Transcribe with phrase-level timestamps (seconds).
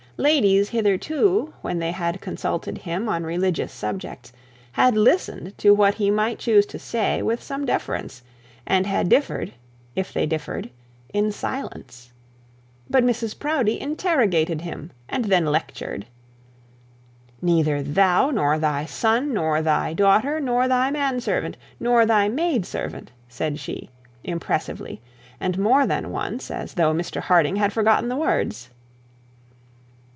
[0.17, 4.31] Ladies hitherto, when they had consulted him on religious subjects,
[4.73, 8.21] had listened to what he might choose to say with some deference,
[8.67, 9.51] and had differed,
[9.95, 10.69] it they differed,
[11.11, 12.11] in silence.
[12.87, 16.05] But Mrs Proudie interrogated him, and then lectured.
[17.41, 22.67] 'Neither thou, nor thy son, nor thy daughter, nor thy man servant, nor thy maid
[22.67, 23.89] servant,' said she,
[24.23, 25.01] impressively,
[25.39, 28.69] and more than once, as though Mr Harding had forgotten the words.